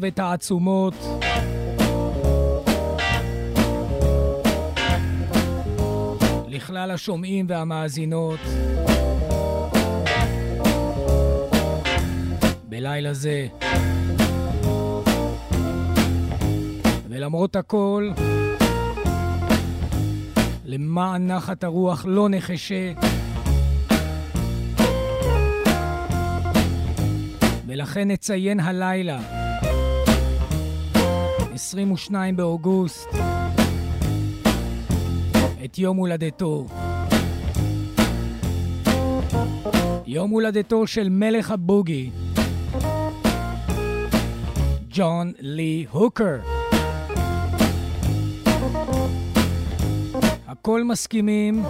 [0.00, 0.94] ותעצומות.
[6.48, 8.40] לכלל השומעים והמאזינות.
[12.68, 13.46] בלילה זה.
[17.08, 18.10] ולמרות הכל,
[20.64, 22.92] למען נחת הרוח לא נחשה.
[27.66, 29.45] ולכן נציין הלילה,
[31.66, 33.08] 22 באוגוסט,
[35.64, 36.66] את יום הולדתו.
[40.06, 42.10] יום הולדתו של מלך הבוגי,
[44.90, 46.36] ג'ון לי הוקר.
[50.46, 51.64] הכל מסכימים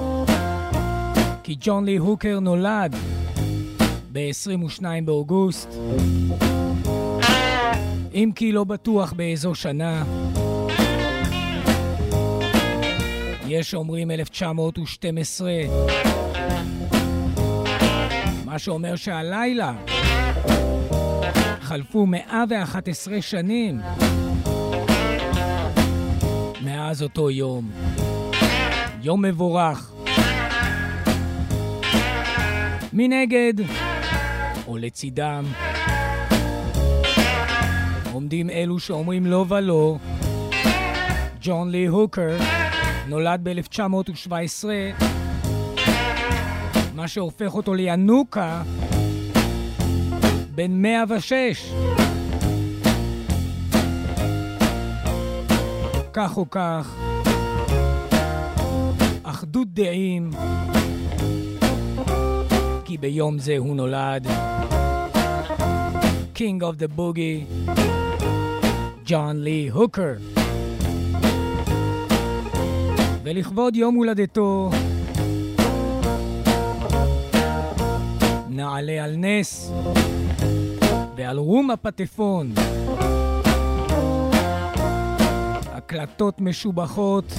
[1.43, 2.97] כי ג'ון לי הוקר נולד
[4.13, 5.69] ב-22 באוגוסט,
[8.17, 10.05] אם כי לא בטוח באיזו שנה.
[13.47, 15.53] יש אומרים 1912,
[18.45, 19.75] מה שאומר שהלילה
[21.61, 23.81] חלפו 111 שנים
[26.65, 27.71] מאז אותו יום.
[29.03, 29.93] יום מבורך.
[32.93, 33.55] מנגד,
[34.67, 35.45] או לצידם,
[38.27, 39.97] עומדים אלו שאומרים לא ולא,
[41.41, 42.37] ג'ון לי הוקר
[43.09, 44.65] נולד ב-1917,
[46.95, 48.63] מה שהופך אותו לינוקה
[50.55, 51.73] בן 106.
[56.13, 56.95] כך או כך,
[59.23, 60.31] אחדות דעים,
[62.85, 64.27] כי ביום זה הוא נולד.
[66.39, 67.96] King of the Boogie,
[69.09, 70.15] ג'ון לי הוקר.
[73.23, 74.71] ולכבוד יום הולדתו,
[78.49, 79.73] נעלה על נס
[81.17, 82.53] ועל רום הפטפון.
[85.73, 87.33] הקלטות משובחות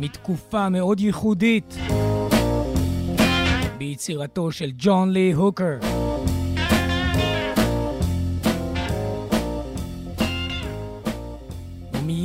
[0.00, 1.76] מתקופה מאוד ייחודית
[3.78, 5.93] ביצירתו של ג'ון לי הוקר.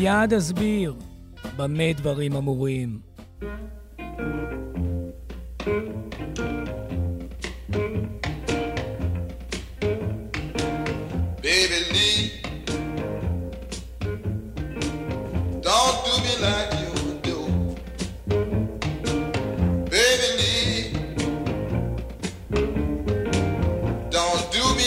[0.09, 0.95] ומיד אסביר
[1.57, 2.99] במה דברים אמורים.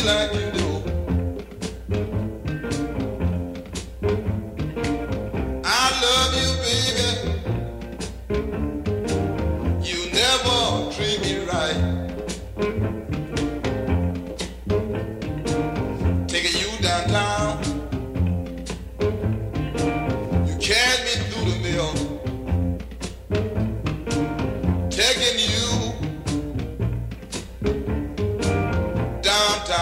[0.04, 0.51] Like you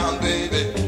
[0.01, 0.80] baby.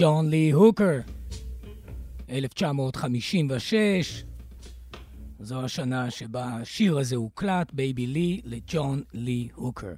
[0.00, 1.00] ג'ון לי הוקר,
[2.30, 4.24] 1956.
[5.38, 9.92] זו השנה שבה השיר הזה הוקלט, Baby Lee, לג'ון לי הוקר.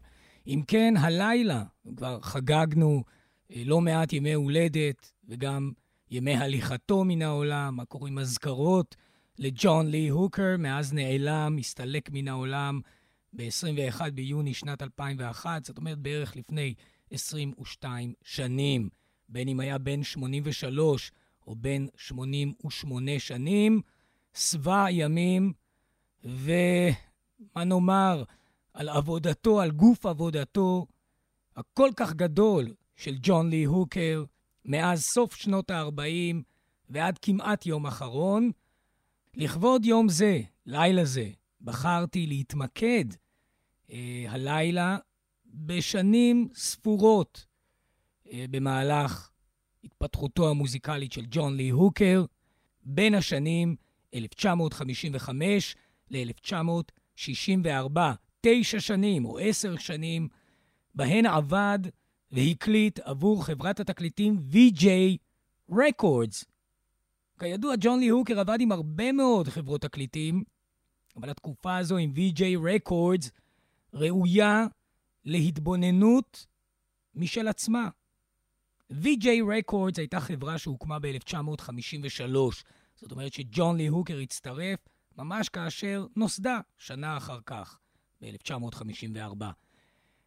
[0.47, 1.65] אם כן, הלילה,
[1.97, 3.05] כבר חגגנו
[3.53, 5.73] אה, לא מעט ימי הולדת וגם
[6.11, 8.97] ימי הליכתו מן העולם, מה קוראים אזכרות
[9.39, 12.81] לג'ון לי הוקר, מאז נעלם, הסתלק מן העולם
[13.33, 16.75] ב-21 ביוני שנת 2001, זאת אומרת בערך לפני
[17.11, 19.00] 22 שנים.
[19.31, 21.13] בין אם היה בן 83
[21.47, 23.81] או בן 88 שנים,
[24.35, 25.53] שבע ימים,
[26.25, 28.25] ומה נאמר
[28.75, 30.87] על עבודתו, על גוף עבודתו
[31.57, 34.25] הכל כך גדול של ג'ון לי הוקר,
[34.65, 36.37] מאז סוף שנות ה-40
[36.91, 38.51] ועד כמעט יום אחרון.
[39.35, 41.29] לכבוד יום זה, לילה זה,
[41.61, 43.05] בחרתי להתמקד
[43.91, 44.99] אה, הלילה
[45.47, 47.47] בשנים ספורות
[48.33, 49.31] במהלך
[49.85, 52.25] התפתחותו המוזיקלית של ג'ון לי הוקר,
[52.83, 53.77] בין השנים
[54.15, 55.77] 1955
[56.11, 57.99] ל-1964,
[58.41, 60.29] תשע שנים או עשר שנים,
[60.95, 61.79] בהן עבד
[62.33, 64.87] והקליט עבור חברת התקליטים VJ
[65.71, 66.45] Records.
[67.39, 70.43] כידוע, ג'ון לי הוקר עבד עם הרבה מאוד חברות תקליטים,
[71.17, 73.31] אבל התקופה הזו עם VJ Records
[73.95, 74.67] ראויה
[75.25, 76.47] להתבוננות
[77.15, 77.89] משל עצמה.
[78.91, 82.37] VJ Records הייתה חברה שהוקמה ב-1953.
[82.97, 84.79] זאת אומרת שג'ון לי הוקר הצטרף
[85.19, 87.79] ממש כאשר נוסדה שנה אחר כך,
[88.23, 89.45] ב-1954.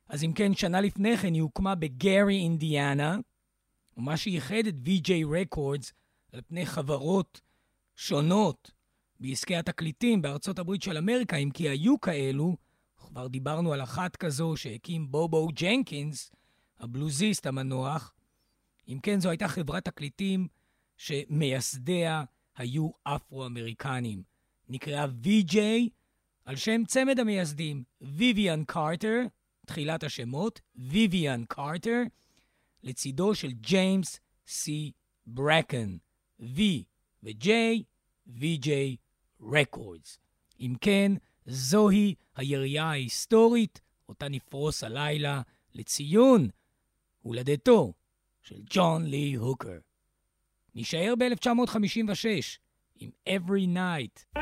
[0.10, 3.18] אז אם כן, שנה לפני כן היא הוקמה בגארי, אינדיאנה,
[3.98, 5.92] ומה שייחד את VJ Records
[6.32, 7.42] על פני חברות
[7.96, 8.72] שונות
[9.20, 12.56] בעסקי התקליטים בארצות הברית של אמריקה, אם כי היו כאלו,
[12.98, 16.32] כבר דיברנו על אחת כזו שהקים בובו ג'נקינס,
[16.80, 18.14] הבלוזיסט המנוח.
[18.88, 20.48] אם כן, זו הייתה חברת תקליטים
[20.98, 22.24] שמייסדיה
[22.56, 24.24] היו אפרו-אמריקנים.
[24.70, 25.58] נקראה VJ
[26.46, 29.22] על שם צמד המייסדים, ויvian קרטר,
[29.66, 32.02] תחילת השמות, ויvian קרטר,
[32.84, 34.92] לצידו של ג'יימס סי
[35.26, 35.98] ברקן,
[36.42, 36.60] V
[37.24, 37.50] ו-J,
[38.28, 38.70] VJ
[39.42, 40.18] Records.
[40.60, 41.12] אם כן,
[41.46, 45.42] זוהי היריעה ההיסטורית, אותה נפרוס הלילה
[45.74, 46.50] לציון
[47.22, 47.94] הולדתו
[48.44, 49.78] של ג'ון לי הוקר.
[50.76, 52.28] נישאר ב-1956
[52.96, 54.40] עם Every Night.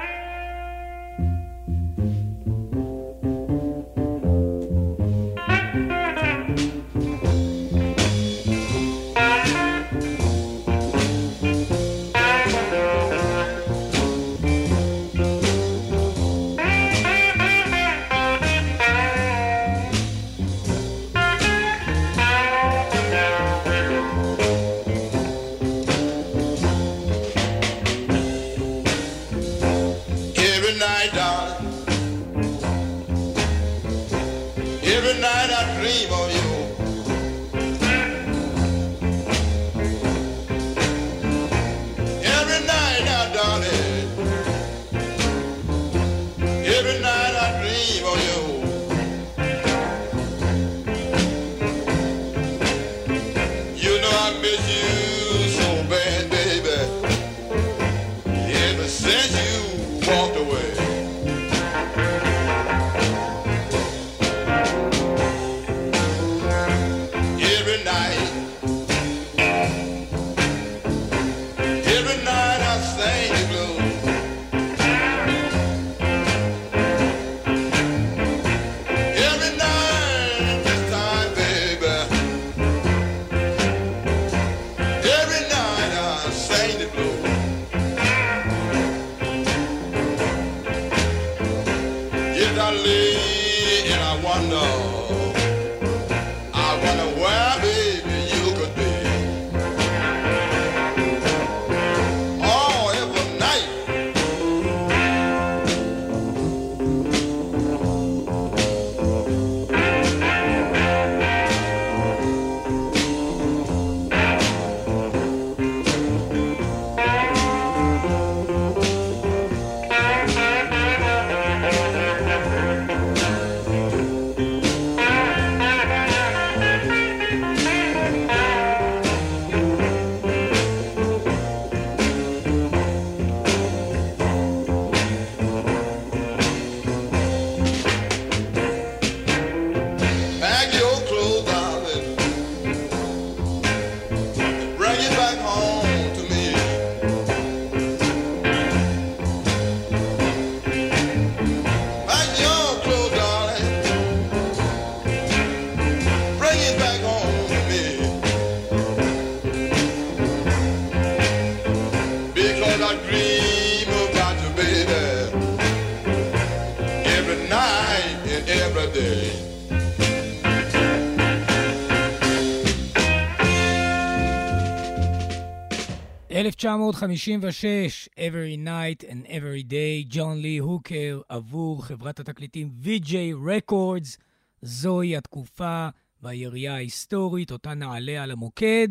[176.41, 183.13] 1956, Every Night and Every Day, ג'ון לי הוקר עבור חברת התקליטים VJ
[183.45, 184.17] Records.
[184.61, 185.89] זוהי התקופה
[186.21, 188.87] והיריעה ההיסטורית, אותה נעלה על המוקד.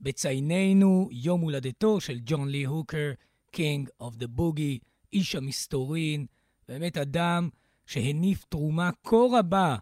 [0.00, 3.12] בצייננו יום הולדתו של ג'ון לי הוקר,
[3.56, 4.78] King of the Boogie,
[5.12, 6.26] איש המסתורין,
[6.68, 7.48] באמת אדם
[7.86, 9.76] שהניף תרומה כה רבה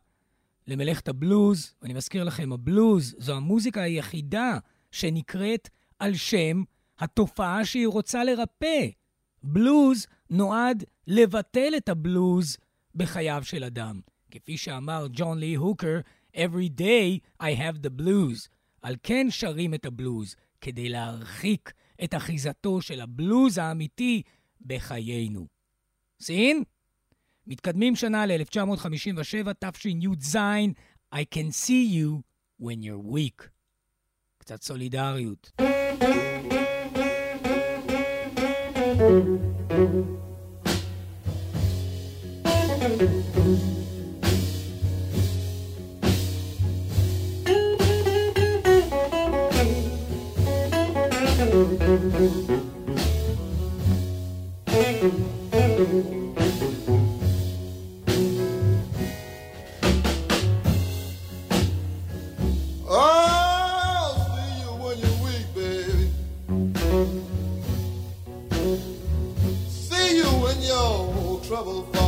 [0.66, 1.74] למלאכת הבלוז.
[1.82, 4.58] ואני מזכיר לכם, הבלוז זו המוזיקה היחידה
[4.90, 6.62] שנקראת על שם
[6.98, 8.86] התופעה שהיא רוצה לרפא.
[9.42, 12.56] בלוז נועד לבטל את הבלוז
[12.94, 14.00] בחייו של אדם.
[14.30, 16.00] כפי שאמר ג'ון לי הוקר,
[16.34, 18.48] Every day I have the blues.
[18.82, 21.72] על כן שרים את הבלוז, כדי להרחיק
[22.04, 24.22] את אחיזתו של הבלוז האמיתי
[24.60, 25.46] בחיינו.
[26.20, 26.62] סין?
[27.46, 30.36] מתקדמים שנה ל-1957, תשי"ז,
[31.14, 32.22] I can see you
[32.62, 33.48] when you're weak.
[34.38, 35.52] קצת סולידריות.
[62.88, 67.35] I'll see you when you're weak, baby.
[71.66, 72.06] will fall.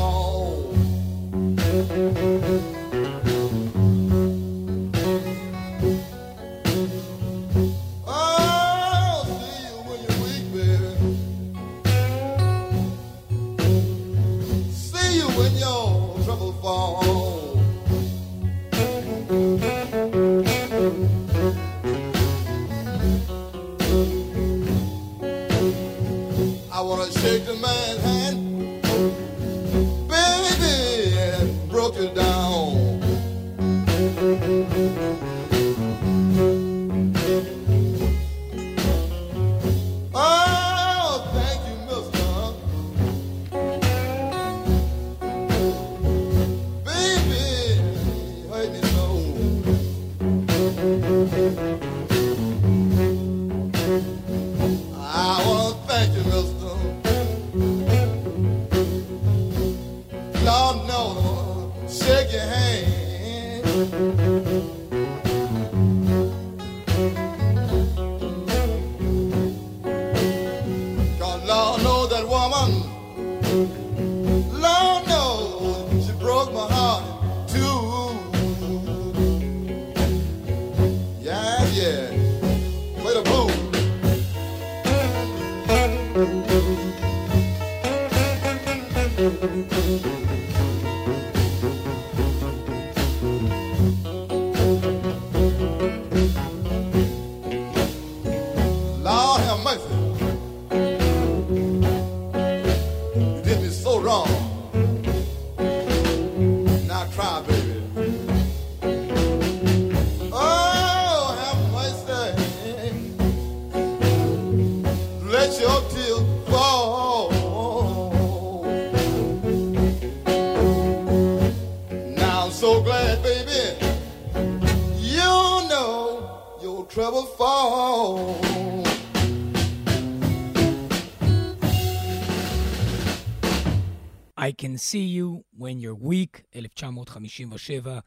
[134.79, 137.99] See you when you're weak, 1957,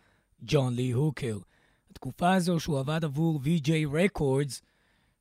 [0.42, 1.38] ג'ון לי הוקר.
[1.92, 4.62] התקופה הזו שהוא עבד עבור VJ Records,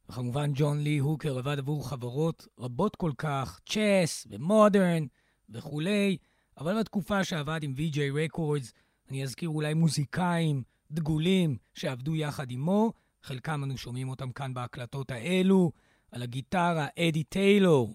[0.09, 5.07] וכמובן ג'ון לי הוקר עבד עבור חברות רבות כל כך, צ'ס ומודרן
[5.51, 6.17] וכולי,
[6.59, 8.73] אבל בתקופה שעבד עם VJ Records,
[9.11, 12.93] אני אזכיר אולי מוזיקאים דגולים שעבדו יחד עמו,
[13.23, 15.73] חלקם אנו שומעים אותם כאן בהקלטות האלו,
[16.13, 17.95] על הגיטרה אדי טיילור,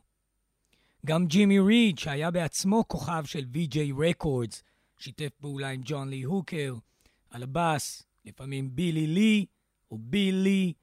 [1.06, 4.62] גם ג'ימי ריד, שהיה בעצמו כוכב של VJ Records,
[4.98, 6.76] שיתף פעולה עם ג'ון לי הוקר,
[7.30, 9.46] על הבאס, לפעמים בילי לי,
[9.92, 10.74] או בילי,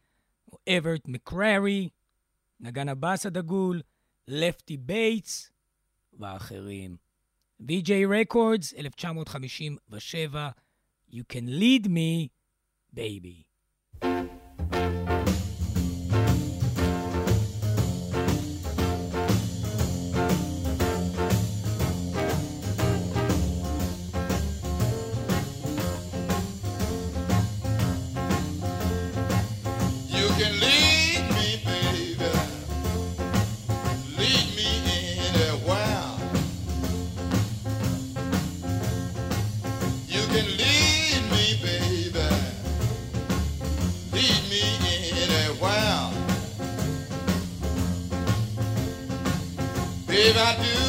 [0.53, 1.89] או אברט מקררי,
[2.61, 3.83] נגן הבאס הדגול,
[4.29, 5.51] לפטי בייטס,
[6.19, 6.97] ואחרים.
[7.63, 10.49] VJ Records, 1957,
[11.13, 12.29] You Can Lead Me,
[12.97, 13.53] Baby.
[14.73, 15.12] can
[50.35, 50.82] I do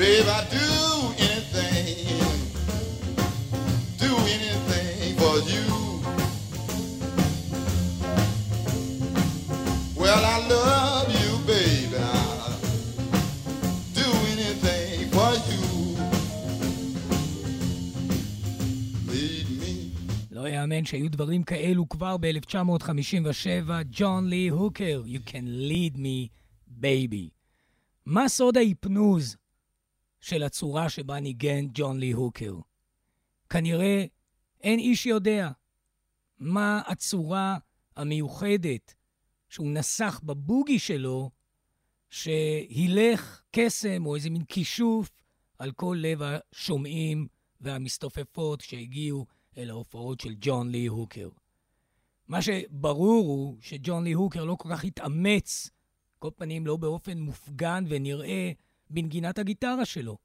[0.00, 0.70] Babe, I do
[1.28, 2.16] anything,
[4.04, 5.68] do anything for you.
[10.00, 11.98] Well, I love you, baby.
[11.98, 12.56] I
[13.98, 15.64] do anything for you.
[19.12, 19.74] Lead me.
[20.30, 26.28] לא יאמן שהיו דברים כאלו כבר ב-1957, ג'ון לי הוקר, You can lead me,
[26.82, 27.28] baby.
[28.06, 29.36] מה סוד ההיפנוז
[30.20, 32.54] של הצורה שבה ניגן ג'ון לי הוקר?
[33.50, 34.04] כנראה
[34.60, 35.50] אין איש יודע
[36.38, 37.58] מה הצורה
[37.96, 38.94] המיוחדת
[39.48, 41.30] שהוא נסח בבוגי שלו,
[42.10, 45.10] שהילך קסם או איזה מין כישוף
[45.58, 47.26] על כל לב השומעים
[47.60, 49.26] והמסתופפות שהגיעו
[49.58, 51.28] אל ההופעות של ג'ון לי הוקר.
[52.28, 55.70] מה שברור הוא שג'ון לי הוקר לא כל כך התאמץ,
[56.18, 58.52] כל פנים לא באופן מופגן ונראה,
[58.90, 60.18] בנגינת הגיטרה שלו.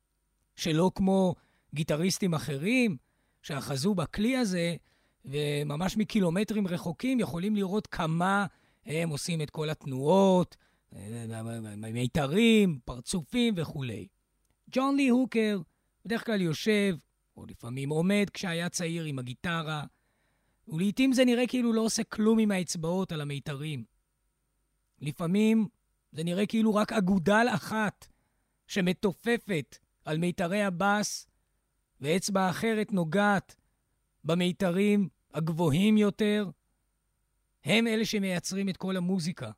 [0.56, 1.36] שלא כמו
[1.74, 2.98] גיטריסטים אחרים
[3.42, 4.76] שאחזו בכלי הזה,
[5.26, 8.46] וממש מקילומטרים רחוקים יכולים לראות כמה
[8.86, 10.58] הם עושים את כל התנועות,
[11.78, 14.08] מיתרים, פרצופים וכולי.
[14.72, 15.60] ג'ון לי הוקר
[16.06, 16.98] בדרך כלל יושב,
[17.38, 19.84] או לפעמים עומד כשהיה צעיר עם הגיטרה,
[20.68, 23.84] ולעיתים זה נראה כאילו לא עושה כלום עם האצבעות על המיתרים.
[25.02, 25.68] לפעמים
[26.12, 28.08] זה נראה כאילו רק אגודל אחת
[28.68, 31.28] שמתופפת על מיתרי הבאס,
[32.02, 33.56] ואצבע אחרת נוגעת
[34.24, 36.50] במיתרים הגבוהים יותר.
[37.64, 39.52] הם אלה שמייצרים את כל המוזיקה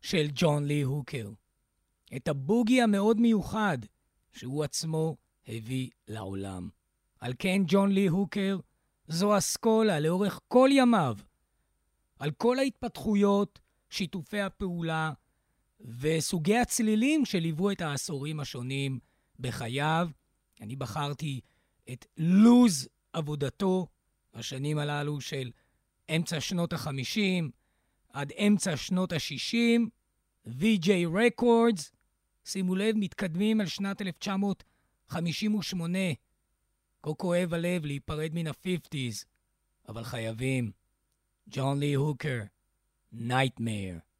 [0.00, 1.30] של ג'ון לי הוקר.
[2.16, 3.78] את הבוגי המאוד מיוחד
[4.32, 5.16] שהוא עצמו
[5.48, 6.68] הביא לעולם.
[7.20, 8.58] על כן ג'ון לי הוקר
[9.08, 11.16] זו אסכולה לאורך כל ימיו,
[12.18, 13.58] על כל ההתפתחויות,
[13.90, 15.12] שיתופי הפעולה
[15.84, 18.98] וסוגי הצלילים שליוו את העשורים השונים
[19.40, 20.08] בחייו.
[20.60, 21.40] אני בחרתי
[21.92, 23.86] את לוז עבודתו,
[24.34, 25.50] השנים הללו של
[26.16, 27.44] אמצע שנות ה-50
[28.12, 29.80] עד אמצע שנות ה-60,
[30.46, 31.90] VJ Records,
[32.44, 35.98] שימו לב, מתקדמים על שנת 1958.
[37.02, 39.24] כה כואב הלב להיפרד מן ה-50's,
[39.88, 40.72] אבל חייבים.
[41.48, 42.40] ג'ון לי הוקר,
[43.14, 44.13] Nightmare.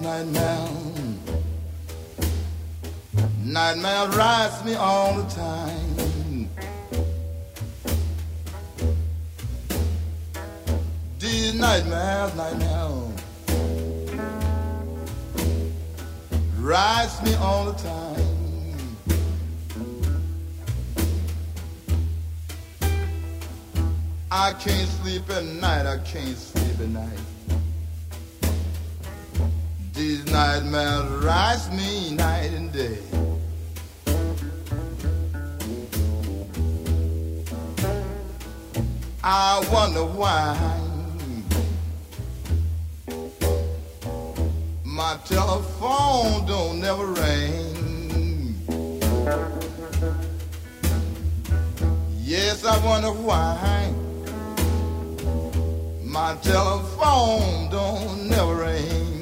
[0.00, 1.18] Nightmares,
[3.44, 6.48] nightmares rise me all the time.
[11.18, 13.12] These nightmares, nightmares,
[16.58, 18.18] rise me all the time.
[24.30, 27.27] I can't sleep at night, I can't sleep at night.
[29.98, 32.98] These nightmares rise me night and day.
[39.24, 40.56] I wonder why
[44.84, 48.54] my telephone don't never ring.
[52.22, 53.92] Yes, I wonder why
[56.04, 59.17] my telephone don't never ring.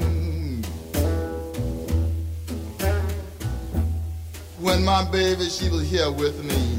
[4.67, 6.77] When my baby she was here with me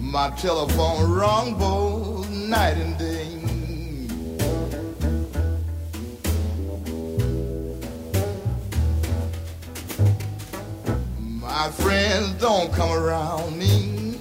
[0.00, 3.28] my telephone rung both night and day.
[11.18, 14.18] My friends don't come around me.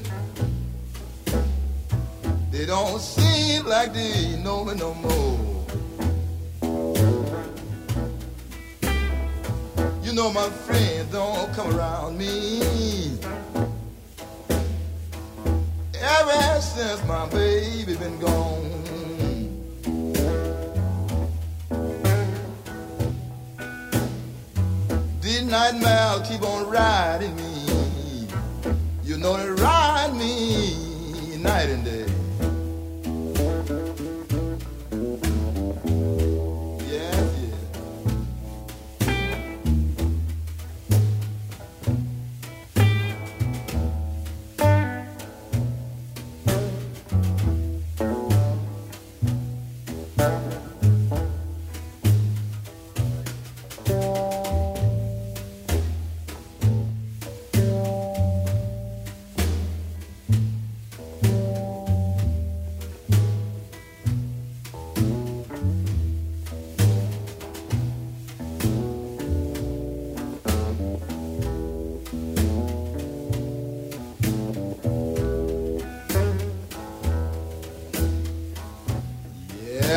[2.52, 5.43] They don't seem like they know me no more.
[10.14, 12.62] You know my friends don't come around me
[15.96, 18.70] ever since my baby been gone.
[25.20, 28.28] These nightmares keep on riding me.
[29.04, 32.03] You know they ride me night and day.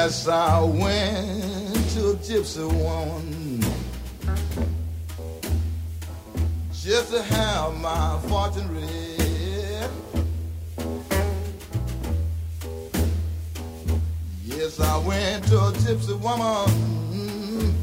[0.06, 3.60] Yes, I went to a gypsy woman
[6.72, 9.90] just to have my fortune read.
[14.44, 17.74] Yes, I went to a gypsy woman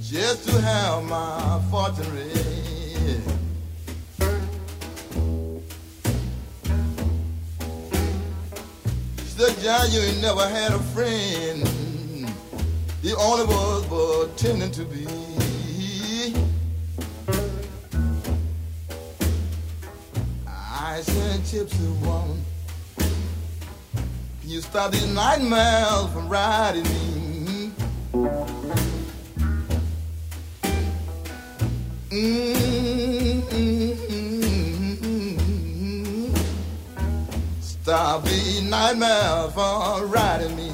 [0.00, 2.51] just to have my fortune read.
[9.62, 11.62] John, you ain't never had a friend.
[13.00, 15.06] The only was pretending to be.
[20.48, 22.44] I said, Gypsy woman,
[24.44, 27.70] you stop these nightmares from riding me?
[32.10, 33.62] Mm-hmm.
[37.60, 38.41] Stop these
[38.72, 40.70] nightmares from riding me.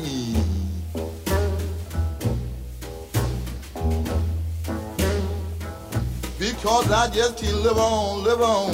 [6.38, 8.70] Because I just can't live on, live on.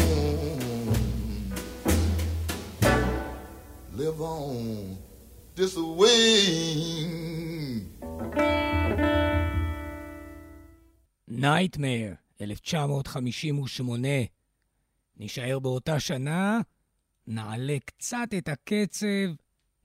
[4.00, 4.98] Live on
[5.56, 7.04] this way.
[11.28, 14.26] נייטמר, 1958.
[15.16, 16.60] נישאר באותה שנה,
[17.26, 19.06] נעלה קצת את הקצב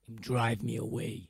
[0.07, 1.29] עם Drive Me Away.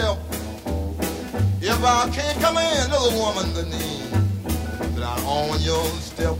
[0.00, 0.18] myself.
[1.62, 4.00] If I can't come in, little woman, the need
[4.94, 6.36] then I own your step,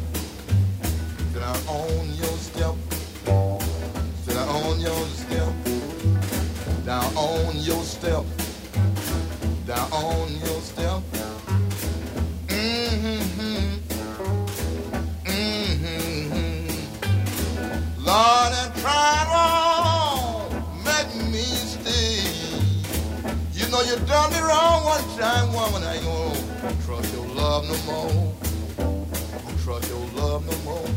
[1.33, 2.75] Then I own your step,
[4.27, 5.53] Then I own your step,
[6.85, 8.25] Then I own your step,
[9.67, 10.30] Then I own
[23.91, 25.83] You done me wrong one time, woman.
[25.83, 28.13] I ain't gonna trust your love no more.
[28.79, 30.89] Don't trust your love no more.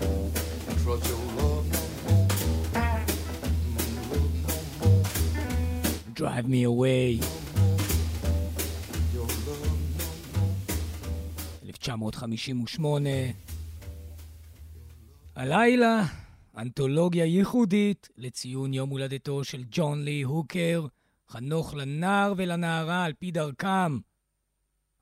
[0.00, 2.26] Don't trust your love no more.
[2.72, 4.20] Mm, no
[4.80, 5.04] more.
[6.14, 7.20] Drive me away.
[9.12, 9.74] Your love no
[10.32, 10.54] more.
[11.64, 13.34] 1958.
[15.36, 16.04] הלילה,
[16.58, 20.86] אנתולוגיה ייחודית לציון יום הולדתו של ג'ון לי הוקר,
[21.30, 23.98] חנוך לנער ולנערה על פי דרכם,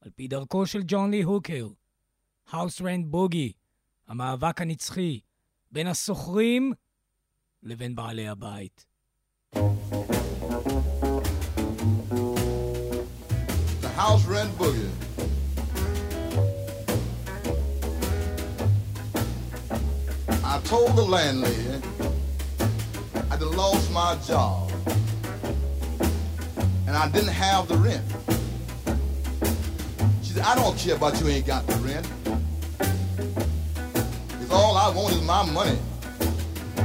[0.00, 1.68] על פי דרכו של ג'ון לי הוקר.
[2.50, 3.52] House Rent Boogie,
[4.08, 5.20] המאבק הנצחי
[5.72, 6.72] בין השוכרים
[7.62, 8.84] לבין בעלי הבית.
[13.82, 14.52] The house rent.
[20.54, 21.80] I told the landlady
[23.30, 24.67] I would lost my job
[26.88, 28.02] and I didn't have the rent.
[30.22, 32.10] She said, I don't care about you ain't got the rent.
[34.30, 35.78] Because all I want is my money.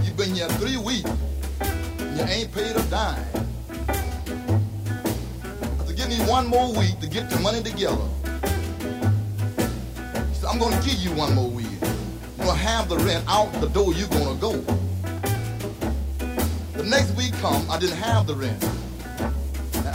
[0.04, 1.10] You've been here three weeks
[1.62, 3.26] and you ain't paid a dime.
[5.80, 8.06] I said, give me one more week to get the money together.
[10.34, 11.68] She said, I'm gonna give you one more week.
[11.80, 14.52] You're gonna have the rent out the door you're gonna go.
[16.74, 18.62] The next week come, I didn't have the rent.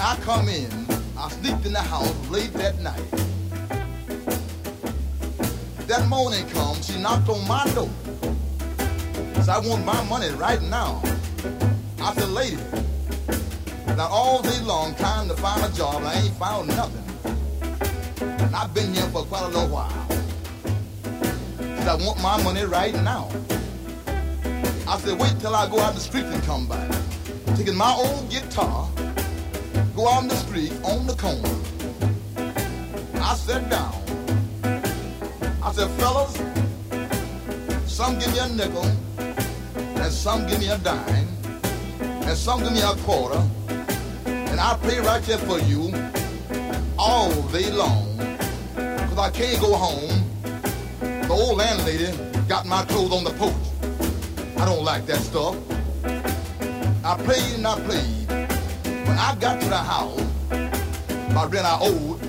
[0.01, 0.71] I come in,
[1.19, 3.03] I sneaked in the house late that night.
[5.89, 7.91] That morning come, she knocked on my door.
[9.43, 11.03] Said, I want my money right now.
[12.01, 12.59] I said, lady,
[13.97, 17.05] now all day long trying to find a job, I ain't found nothing.
[18.21, 19.93] And I've been here for quite a little while.
[21.89, 23.31] I want my money right now.
[24.87, 26.89] I said, wait till I go out the street and come back.
[27.57, 28.89] Taking my old guitar,
[30.17, 31.55] in the street on the corner.
[33.21, 33.95] I sat down.
[35.63, 36.35] I said, fellas,
[37.87, 38.87] some give me a nickel,
[39.19, 41.29] and some give me a dime,
[42.01, 43.43] and some give me a quarter,
[44.27, 45.93] and I play right there for you
[46.99, 48.17] all day long.
[48.75, 50.25] Cause I can't go home.
[51.01, 52.17] The old landlady
[52.49, 53.55] got my clothes on the porch.
[54.57, 55.57] I don't like that stuff.
[57.05, 58.18] I played and I played.
[59.09, 60.21] When I got to the house,
[61.33, 62.21] my rent I owed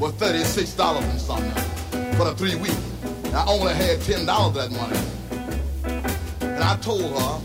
[0.00, 2.76] was $36 and something for the three weeks.
[3.24, 4.98] And I only had $10 of that money.
[6.40, 7.40] And I told her,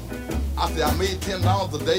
[0.58, 1.42] I said, I made $10
[1.74, 1.98] a day.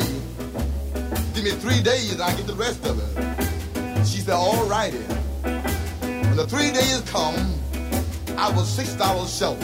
[1.34, 4.06] Give me three days and I get the rest of it.
[4.06, 4.98] She said, all righty.
[5.42, 7.34] When the three days come,
[8.36, 9.58] I was $6 short.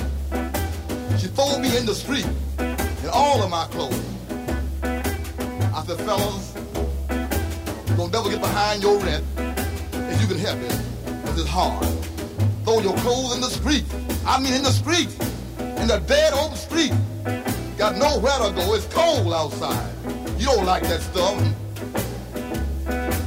[1.20, 2.26] She threw me in the street
[2.58, 4.13] in all of my clothes.
[5.86, 6.52] Said, fellas,
[7.94, 9.22] gonna never get behind your rent
[9.92, 11.86] if you can help it, because it's hard.
[12.64, 13.84] Throw your clothes in the street.
[14.26, 15.10] I mean in the street.
[15.58, 16.92] In the dead open street.
[17.76, 18.72] Got nowhere to go.
[18.74, 19.92] It's cold outside.
[20.38, 21.38] You don't like that stuff.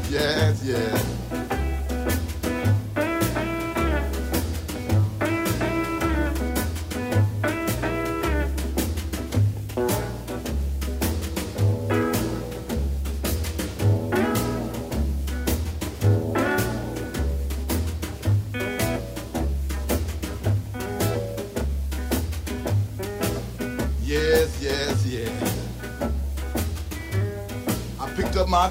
[0.09, 0.63] Yes.
[0.63, 1.16] Yes,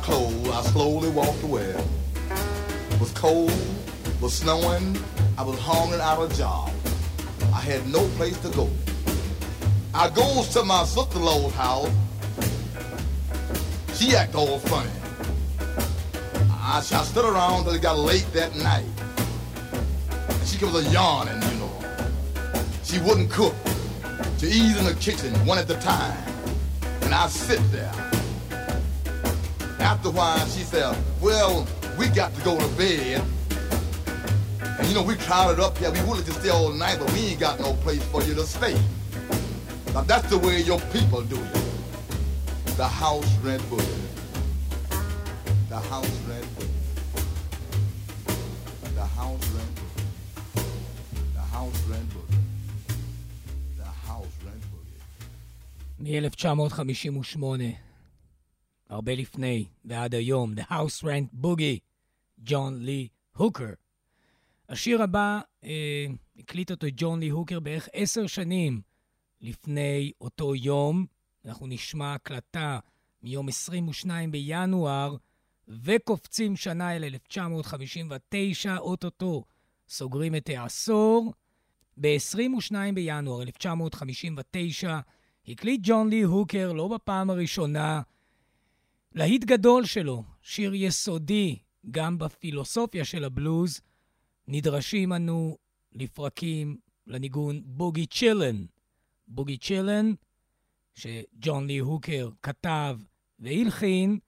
[0.07, 0.49] clothes.
[0.51, 1.75] I slowly walked away.
[2.91, 4.97] It was cold, it was snowing,
[5.37, 6.71] I was hungry out of job.
[7.53, 8.71] I had no place to go.
[9.93, 11.91] I goes to my sister-in-law's house.
[13.95, 14.91] She act all funny.
[16.53, 18.87] I, I stood around till it got late that night.
[20.29, 21.77] And she comes a yawning, you know.
[22.85, 23.57] She wouldn't cook.
[24.39, 26.17] She eat in the kitchen one at a time.
[27.03, 28.06] And I sit there.
[30.07, 31.67] After a while, she said, well,
[31.99, 33.25] we got to go to bed.
[34.61, 35.91] And you know, we crowded up here.
[35.91, 38.45] We wanted to stay all night, but we ain't got no place for you to
[38.45, 38.81] stay.
[39.93, 41.55] Now that's the way your people do it.
[42.77, 44.07] The house rent boogie.
[45.71, 46.69] The house rent boogie.
[48.95, 50.05] The house rent boogie.
[51.35, 52.39] The house rent boogie.
[53.77, 55.01] The house rent boogie.
[55.99, 57.77] מ-1958,
[58.89, 61.79] הרבה לפני ועד היום, The House Rent Boogie,
[62.39, 63.71] ג'ון לי הוקר.
[64.69, 66.07] השיר הבא, אה,
[66.39, 68.81] הקליט אותו ג'ון לי הוקר בערך עשר שנים
[69.41, 71.07] לפני אותו יום.
[71.45, 72.79] אנחנו נשמע הקלטה
[73.23, 75.17] מיום 22 בינואר,
[75.69, 79.45] וקופצים שנה אל 1959, אוטוטו
[79.89, 81.33] סוגרים את העשור.
[82.01, 84.99] ב-22 בינואר 1959
[85.49, 88.03] הקליט ג'ון לי הוקר, לא בפעם הראשונה,
[89.17, 91.59] להיט גדול שלו, שיר יסודי
[91.91, 93.81] גם בפילוסופיה של הבלוז,
[94.49, 95.57] נדרשים אנו
[95.93, 96.77] לפרקים
[97.07, 98.65] לניגון בוגי צ'ילן.
[99.29, 100.13] בוגי צ'ילן,
[100.95, 102.99] שג'ון לי הוקר כתב
[103.39, 104.19] והלחין,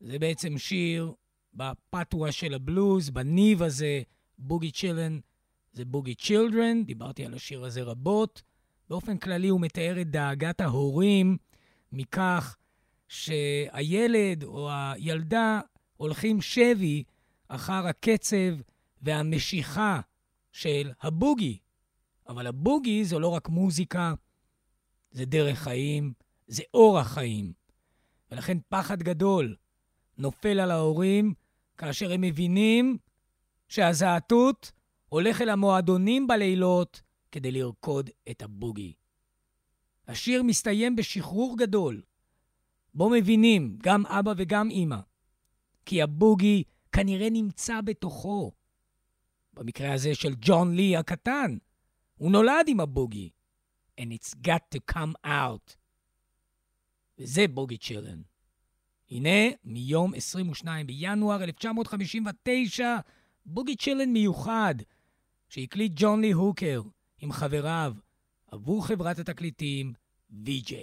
[0.00, 1.12] זה בעצם שיר
[1.54, 4.02] בפטואה של הבלוז, בניב הזה,
[4.38, 5.18] Boogie Chillen
[5.72, 8.42] זה Boogie Children, דיברתי על השיר הזה רבות.
[8.90, 11.36] באופן כללי הוא מתאר את דאגת ההורים
[11.92, 12.56] מכך
[13.08, 15.60] שהילד או הילדה
[15.96, 17.04] הולכים שבי
[17.48, 18.60] אחר הקצב
[19.02, 20.00] והמשיכה
[20.52, 21.58] של הבוגי.
[22.28, 24.14] אבל הבוגי זה לא רק מוזיקה,
[25.10, 26.12] זה דרך חיים,
[26.46, 27.52] זה אורח חיים.
[28.30, 29.56] ולכן פחד גדול
[30.18, 31.34] נופל על ההורים
[31.78, 32.98] כאשר הם מבינים
[33.68, 34.72] שהזעתות
[35.08, 37.00] הולך אל המועדונים בלילות
[37.32, 38.92] כדי לרקוד את הבוגי.
[40.08, 42.02] השיר מסתיים בשחרור גדול,
[42.94, 44.98] בו מבינים, גם אבא וגם אימא,
[45.86, 48.52] כי הבוגי כנראה נמצא בתוכו.
[49.52, 51.56] במקרה הזה של ג'ון לי הקטן,
[52.14, 53.30] הוא נולד עם הבוגי.
[54.00, 55.76] And it's got to come out.
[57.18, 58.22] וזה בוגי צ'ילן.
[59.10, 62.96] הנה, מיום 22 בינואר 1959,
[63.46, 64.74] בוגי צ'ילן מיוחד,
[65.48, 66.82] שהקליט ג'ון לי הוקר
[67.18, 67.94] עם חבריו
[68.50, 69.92] עבור חברת התקליטים
[70.44, 70.74] VJ.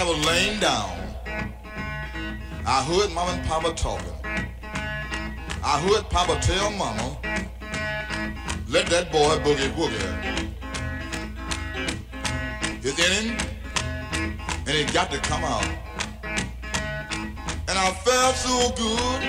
[0.00, 0.90] I was laying down.
[2.66, 4.14] I heard Mama and Papa talking.
[5.62, 7.18] I heard Papa tell Mama
[8.70, 10.48] let that boy boogie woogie.
[12.82, 13.38] It's in him,
[14.66, 15.68] and it got to come out.
[17.68, 19.22] And I felt so good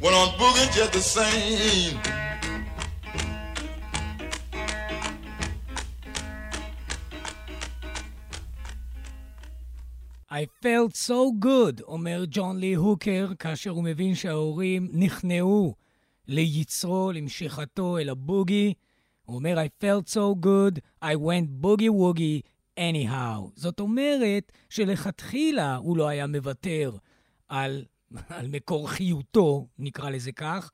[0.00, 2.13] when I'm boogie just the same.
[10.64, 15.74] Felt so good, אומר ג'ון לי הוקר, כאשר הוא מבין שההורים נכנעו
[16.28, 18.74] ליצרו, למשיכתו אל הבוגי.
[19.24, 22.48] הוא אומר, I felt so good, I went boogie woogie
[22.78, 23.50] anyhow.
[23.56, 26.96] זאת אומרת שלכתחילה הוא לא היה מוותר
[27.48, 27.84] על,
[28.28, 30.70] על מקור חיותו, נקרא לזה כך,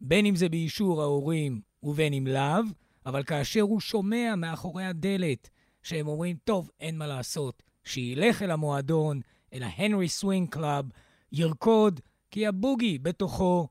[0.00, 2.62] בין אם זה באישור ההורים ובין אם לאו,
[3.06, 5.50] אבל כאשר הוא שומע מאחורי הדלת
[5.82, 9.20] שהם אומרים, טוב, אין מה לעשות, שילך אל המועדון,
[9.52, 10.84] אל ההנרי סווינג קלאב,
[11.32, 13.68] ירקוד, כי הבוגי בתוכו.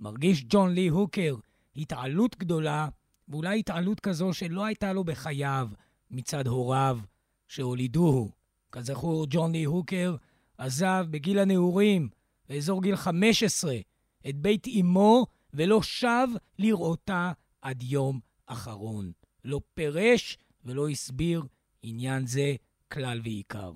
[0.00, 1.36] מרגיש ג'ון לי הוקר
[1.76, 2.88] התעלות גדולה,
[3.28, 5.68] ואולי התעלות כזו שלא הייתה לו בחייו
[6.10, 6.98] מצד הוריו
[7.48, 8.30] שהולידוהו.
[8.72, 10.16] כזכור, ג'ון לי הוקר
[10.58, 12.08] עזב בגיל הנעורים,
[12.48, 13.76] באזור גיל 15,
[14.28, 16.28] את בית אמו, ולא שב
[16.58, 17.32] לראותה
[17.62, 19.12] עד יום אחרון.
[19.44, 21.42] לא פירש ולא הסביר
[21.82, 22.54] עניין זה
[22.92, 23.72] כלל ועיקר.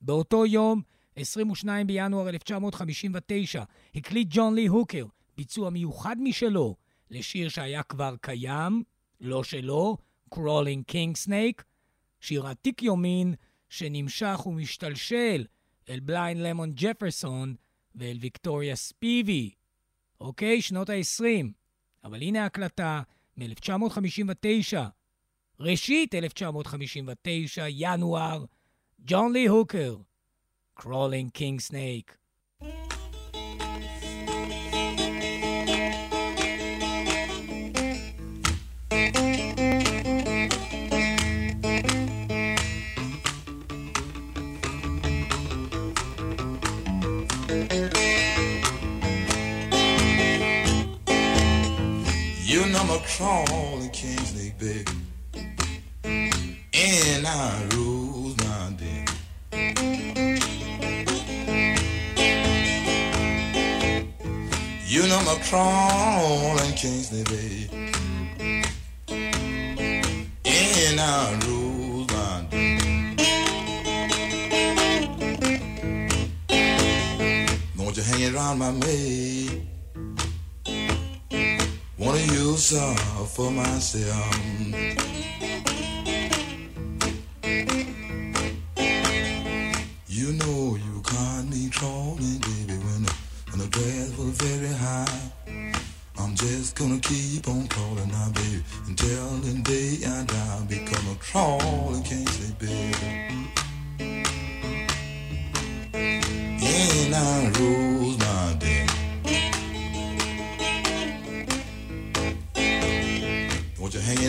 [0.00, 0.82] באותו יום,
[1.16, 3.62] 22 בינואר 1959,
[3.94, 5.06] הקליט ג'ון לי הוקר
[5.36, 6.76] ביצוע מיוחד משלו
[7.10, 8.82] לשיר שהיה כבר קיים,
[9.20, 9.96] לא שלו,
[10.34, 11.62] Crawling King Snake,
[12.20, 13.34] שיר עתיק יומין
[13.68, 15.44] שנמשך ומשתלשל
[15.88, 17.54] אל בליין למון ג'פרסון
[17.94, 19.50] ואל ויקטוריה ספיבי.
[20.20, 21.46] אוקיי, שנות ה-20.
[22.04, 23.02] אבל הנה ההקלטה
[23.36, 24.76] מ-1959,
[25.60, 28.44] ראשית 1959, ינואר,
[29.06, 29.96] ג'ון לי הוקר,
[30.80, 32.12] Crawling King Snake.
[52.46, 54.97] You know my crawling king snake, baby.
[56.80, 59.04] And I rules my day.
[64.86, 67.68] You know my crawling king snake, baby.
[70.46, 72.78] And I rules my day.
[77.76, 79.66] Don't you hang around my maid.
[81.98, 82.94] Wanna use her
[83.34, 84.67] for myself.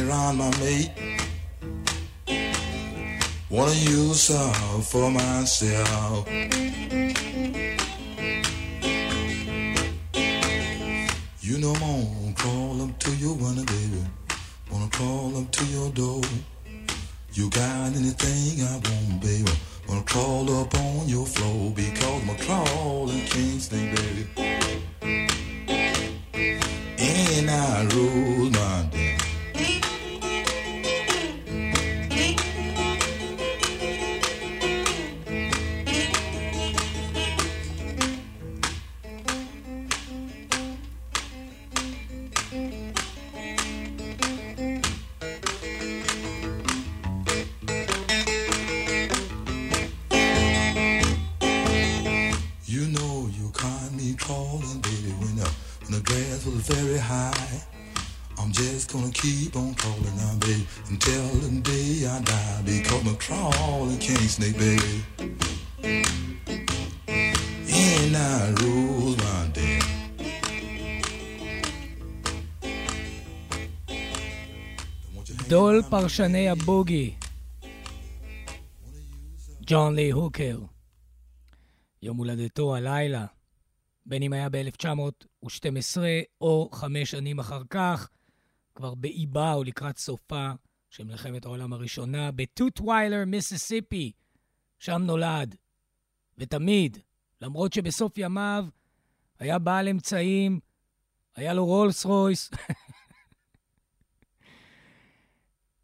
[0.10, 0.90] Around my mate?
[3.50, 6.28] Wanna use her for myself.
[11.42, 14.04] You know I'm gonna crawl up to your window, baby.
[14.72, 16.22] Wanna crawl up to your door.
[17.34, 19.52] You got anything I want, baby?
[19.88, 24.24] Wanna crawl up on your floor because a crawling king snake, baby.
[27.00, 28.29] And I rule
[76.02, 77.16] פרשני הבוגי,
[79.62, 80.60] ג'ון לי הוקר.
[82.02, 83.26] יום הולדתו הלילה,
[84.06, 85.98] בין אם היה ב-1912
[86.42, 88.10] או חמש שנים אחר כך,
[88.76, 90.52] כבר באיבה או לקראת סופה
[90.90, 94.12] של מלחמת העולם הראשונה, בטוטוויילר, מיסיסיפי,
[94.80, 95.56] שם נולד.
[96.38, 96.98] ותמיד,
[97.42, 98.66] למרות שבסוף ימיו
[99.40, 100.60] היה בעל אמצעים,
[101.36, 102.52] היה לו רולס רויס,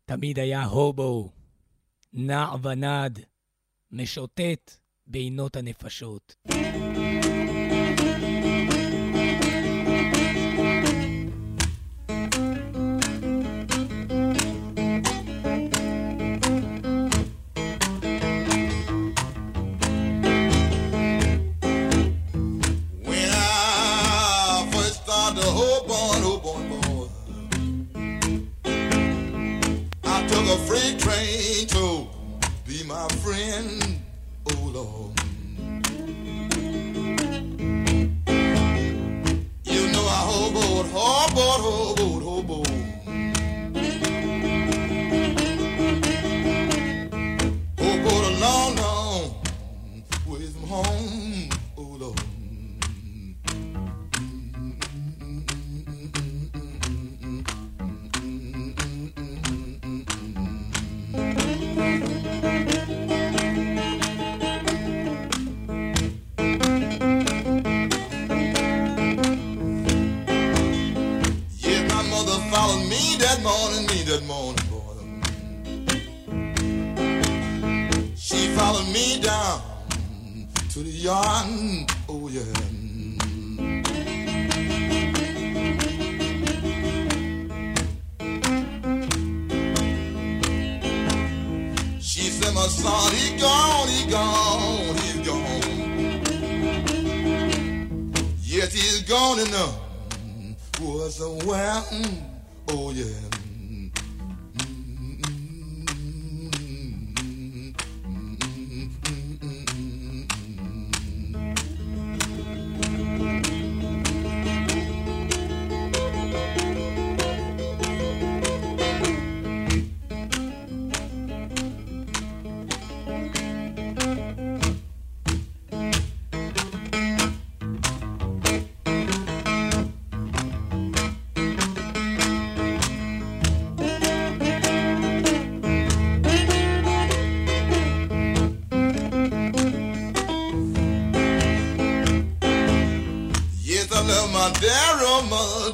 [0.05, 1.29] תמיד היה הובו,
[2.13, 3.19] נע ונד,
[3.91, 4.71] משוטט
[5.07, 6.35] בעינות הנפשות.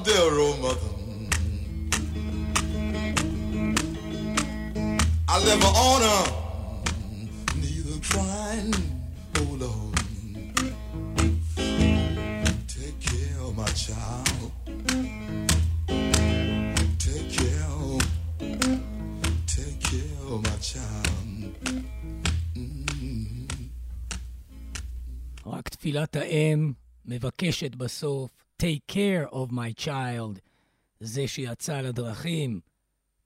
[0.04, 0.92] dear old mother.
[5.34, 6.22] I live an honor,
[7.62, 8.74] neither crying
[9.38, 9.94] or alone.
[12.68, 14.52] Take care of my child.
[17.06, 18.00] Take care,
[19.56, 21.52] take care of my child.
[22.56, 23.48] Mm-hmm.
[25.46, 26.72] רק תפילת האם
[27.06, 30.40] מבקשת בסוף take care of my child,
[31.00, 32.62] זה שיצא לדרכים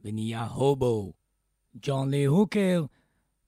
[0.02, 1.14] ונהיה הובו.
[1.82, 2.86] ג'ון לי הוקר,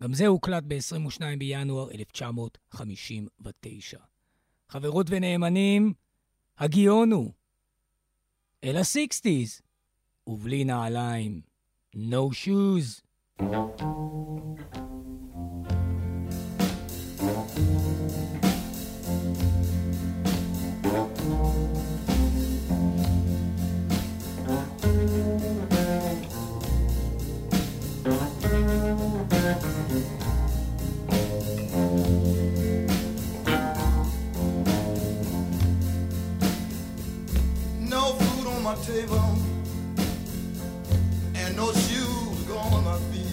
[0.04, 3.98] גם זה הוקלט ב-22 בינואר 1959.
[4.70, 5.94] חברות ונאמנים,
[6.58, 7.32] הגיונו.
[8.64, 9.62] אל ה-60's,
[10.28, 11.42] ובלי נעליים.
[11.96, 13.02] No shoes.
[38.88, 39.36] table
[41.36, 43.26] and no shoes on my feet.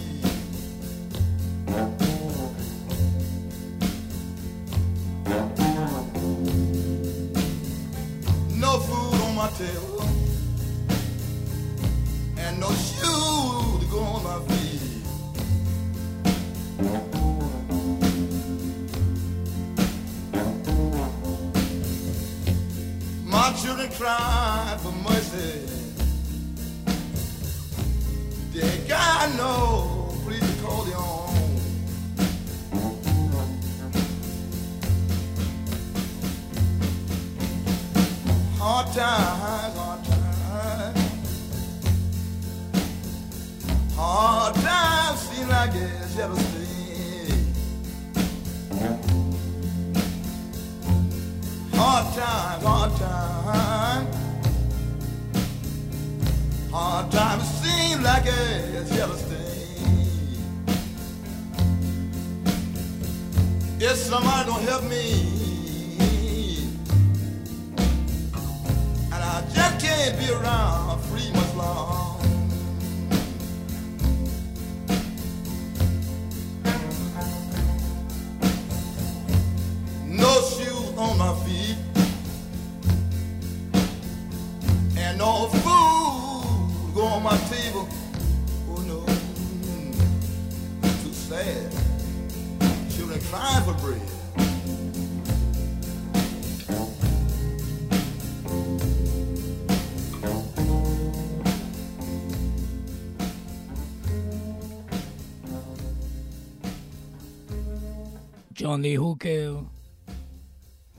[108.65, 109.61] ג'ון לי הוקר,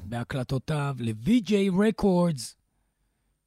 [0.03, 2.55] בהקלטותיו ל-VJ Records,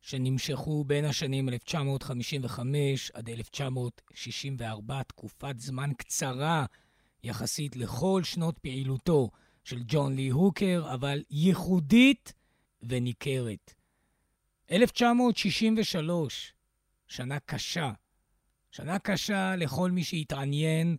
[0.01, 6.67] שנמשכו בין השנים 1955 עד 1964, תקופת זמן קצרה
[7.23, 9.31] יחסית לכל שנות פעילותו
[9.65, 12.33] של ג'ון לי הוקר, אבל ייחודית
[12.83, 13.75] וניכרת.
[14.71, 16.53] 1963,
[17.07, 17.93] שנה קשה.
[18.71, 20.97] שנה קשה לכל מי שהתעניין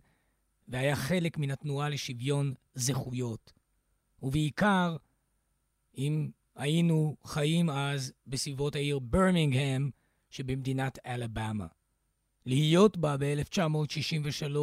[0.70, 3.52] והיה חלק מן התנועה לשוויון זכויות.
[4.22, 4.96] ובעיקר,
[5.98, 9.90] אם היינו חיים אז בסביבות העיר ברמינגהם
[10.30, 11.66] שבמדינת אלבמה.
[12.46, 14.56] להיות בה ב-1963,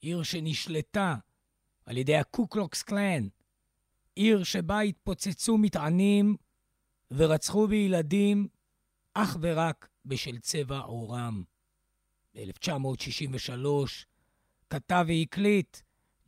[0.00, 1.16] עיר שנשלטה
[1.86, 3.28] על ידי הקוקלוקס קלן,
[4.14, 6.36] עיר שבה התפוצצו מטענים
[7.10, 8.48] ורצחו בילדים
[9.14, 11.42] אך ורק בשל צבע עורם.
[12.34, 14.09] ב-1963
[14.70, 15.76] כתב והקליט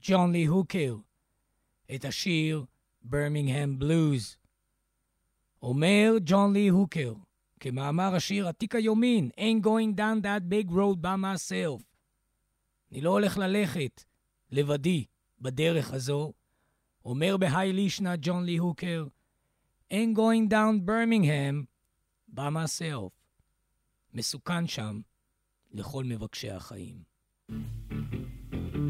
[0.01, 0.97] ג'ון לי הוקר
[1.95, 2.65] את השיר
[3.03, 4.37] ברמינגהם בלוז.
[5.63, 7.15] אומר ג'ון לי הוקר,
[7.61, 11.83] כמאמר השיר עתיק היומין, Ain't going down that big road by myself.
[12.93, 14.05] אני לא הולך ללכת
[14.51, 15.05] לבדי
[15.41, 16.33] בדרך הזו.
[17.05, 19.07] אומר בהיי לישנה ג'ון לי הוקר,
[19.93, 21.65] Ain't going down Birmingham
[22.35, 23.11] by myself.
[24.15, 25.01] מסוכן שם
[25.71, 27.12] לכל מבקשי החיים.
[27.49, 27.65] Thank
[28.75, 28.82] you.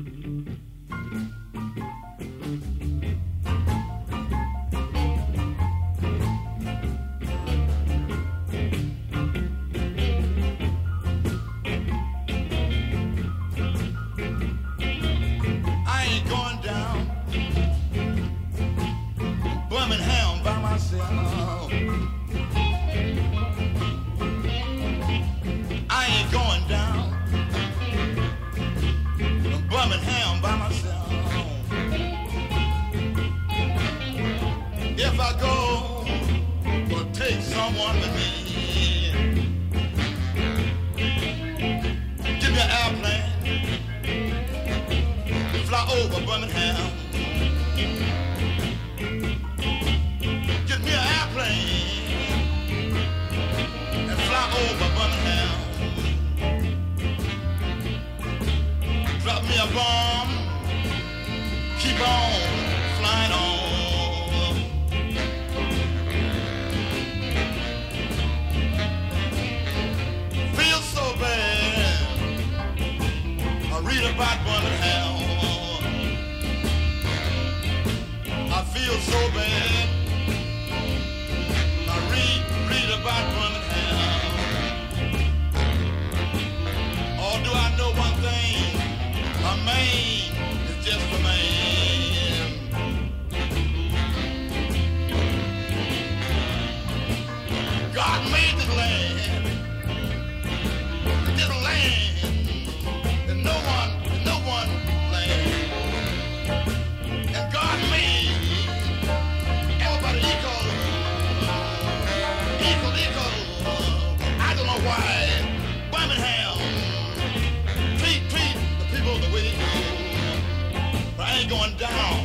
[121.53, 122.25] Going down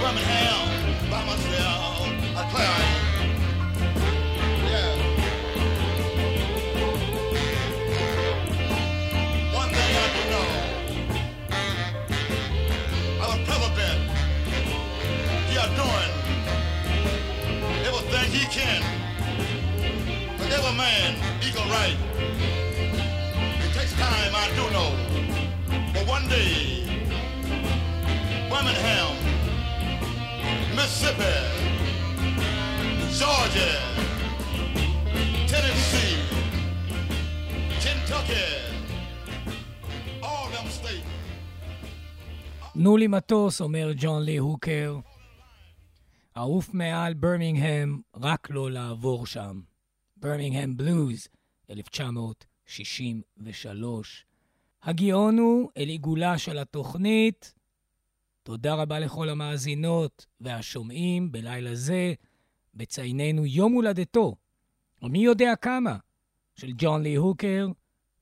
[0.00, 0.66] Birmingham
[1.08, 2.02] by myself.
[2.34, 2.42] I
[15.58, 16.12] are doing
[17.86, 18.82] everything he can
[20.36, 21.14] for every man
[21.46, 21.96] equal right.
[23.64, 24.90] It takes time, I do know.
[25.94, 26.85] But one day,
[28.56, 29.12] Birmingham,
[30.76, 31.36] Mississippi,
[33.18, 33.72] Georgia,
[35.50, 36.16] Tennessee,
[37.82, 38.46] Kentucky,
[40.22, 41.10] all them states.
[42.74, 44.98] תנו לי מטוס, אומר ג'ון לי הוקר.
[46.36, 49.60] אעוף מעל ברמינגהם, רק לא לעבור שם.
[50.16, 51.28] ברמינגהם בלוז,
[51.70, 54.26] 1963.
[54.82, 57.55] הגאון הוא אל עיגולה של התוכנית.
[58.46, 62.14] תודה רבה לכל המאזינות והשומעים בלילה זה,
[62.74, 64.36] בצייננו יום הולדתו,
[65.02, 65.96] או מי יודע כמה,
[66.54, 67.68] של ג'ון לי הוקר,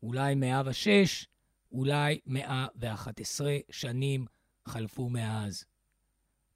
[0.02, 1.26] אולי 106,
[1.72, 4.26] אולי 111 שנים
[4.68, 5.64] חלפו מאז.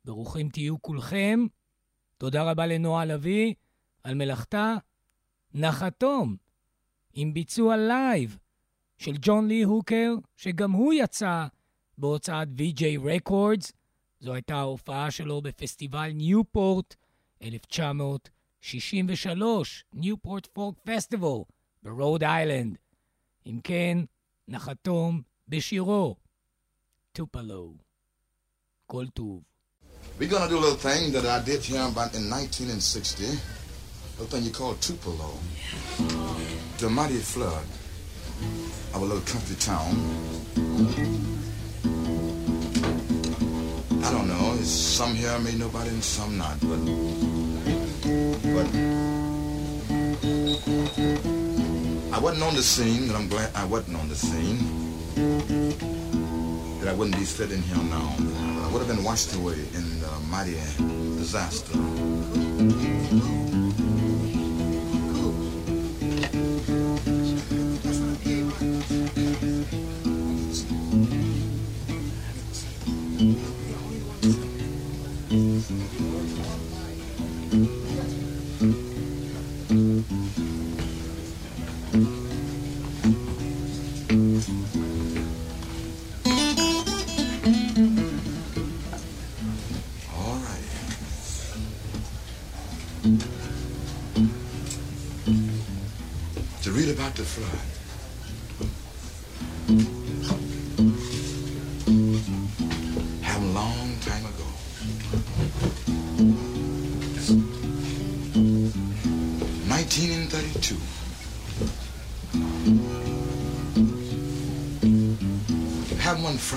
[0.05, 1.47] ברוכים תהיו כולכם.
[2.19, 3.55] תודה רבה לנועה לביא
[4.05, 4.77] על מלאכתה.
[5.55, 6.37] נחתום
[7.13, 8.39] עם ביצוע live
[8.99, 11.47] של ג'ון לי הוקר, שגם הוא יצא
[11.99, 13.73] בהוצאת Vee-Jay Records.
[14.21, 16.95] זו הייתה ההופעה שלו בפסטיבל ניופורט
[17.43, 21.39] 1963, Newport Folk Festival
[21.83, 22.77] ברוד איילנד.
[23.47, 23.99] אם כן,
[24.49, 26.17] נחתום בשירו,
[27.13, 27.75] טופלו.
[28.87, 29.43] כל טוב.
[30.19, 33.25] We're gonna do a little thing that I did here about in 1960.
[33.25, 33.29] A
[34.21, 35.33] little thing you call Tupelo.
[36.79, 37.67] The mighty flood
[38.95, 39.93] of a little country town.
[44.09, 44.57] I don't know.
[44.59, 46.79] It's some here I made nobody and some not, but
[48.55, 48.67] but
[52.17, 54.61] I wasn't on the scene, and I'm glad I wasn't on the scene.
[56.81, 58.17] That I wouldn't be sitting here now.
[58.65, 60.57] I would have been washed away in the mighty
[61.19, 61.77] disaster.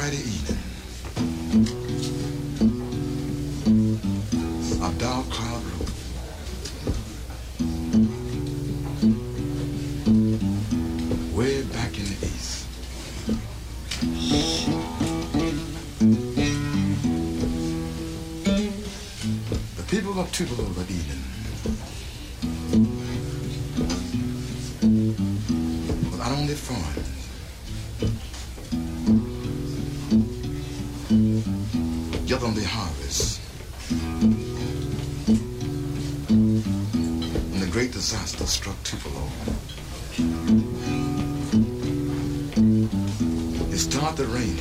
[0.02, 0.58] Friday evening.
[4.82, 5.89] A dark cloud road.
[11.38, 12.66] Way back in the east.
[19.78, 21.24] The people of Tupelo that evening
[26.10, 26.56] was out on their
[38.62, 39.28] struck Tupelo.
[43.72, 44.57] It started raining.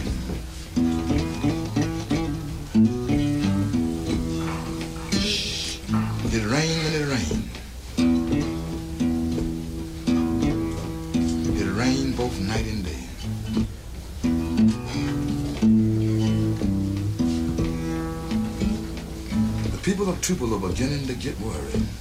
[6.33, 7.51] It rained and it rained.
[11.59, 13.05] It rained both night and day.
[19.71, 22.00] The people of Tupelo beginning to get worried.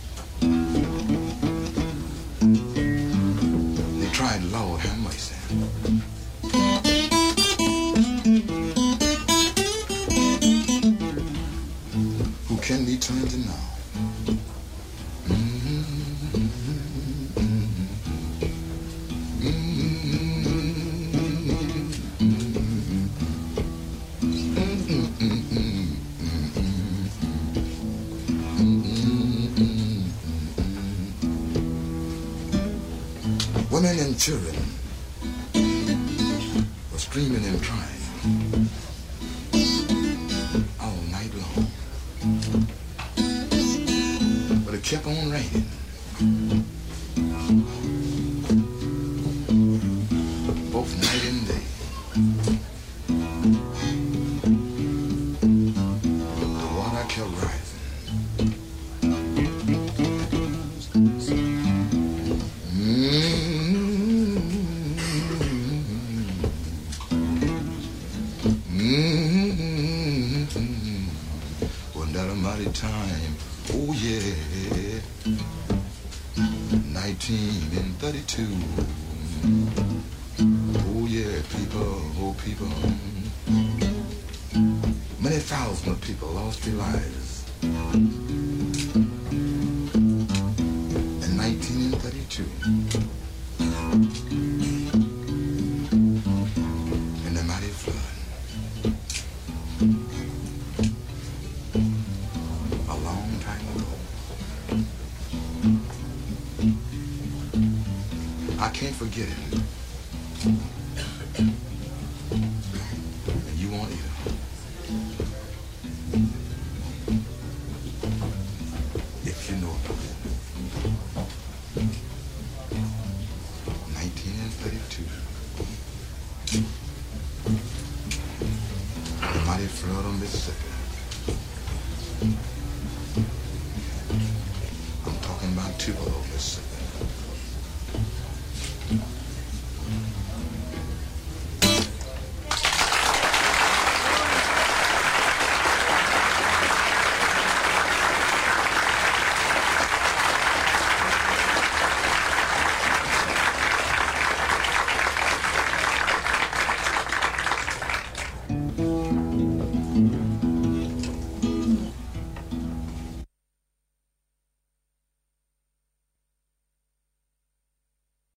[109.10, 109.68] Forget it.